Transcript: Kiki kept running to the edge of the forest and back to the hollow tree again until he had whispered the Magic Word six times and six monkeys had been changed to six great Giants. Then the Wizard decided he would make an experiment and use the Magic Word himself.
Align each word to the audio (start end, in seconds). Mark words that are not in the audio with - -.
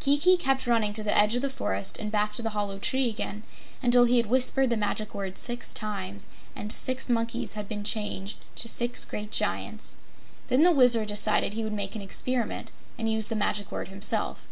Kiki 0.00 0.36
kept 0.36 0.66
running 0.66 0.92
to 0.94 1.04
the 1.04 1.16
edge 1.16 1.36
of 1.36 1.42
the 1.42 1.48
forest 1.48 1.98
and 1.98 2.10
back 2.10 2.32
to 2.32 2.42
the 2.42 2.50
hollow 2.50 2.80
tree 2.80 3.08
again 3.08 3.44
until 3.80 4.06
he 4.06 4.16
had 4.16 4.26
whispered 4.26 4.70
the 4.70 4.76
Magic 4.76 5.14
Word 5.14 5.38
six 5.38 5.72
times 5.72 6.26
and 6.56 6.72
six 6.72 7.08
monkeys 7.08 7.52
had 7.52 7.68
been 7.68 7.84
changed 7.84 8.38
to 8.56 8.66
six 8.66 9.04
great 9.04 9.30
Giants. 9.30 9.94
Then 10.48 10.64
the 10.64 10.72
Wizard 10.72 11.06
decided 11.06 11.52
he 11.52 11.62
would 11.62 11.72
make 11.72 11.94
an 11.94 12.02
experiment 12.02 12.72
and 12.98 13.08
use 13.08 13.28
the 13.28 13.36
Magic 13.36 13.70
Word 13.70 13.86
himself. 13.86 14.48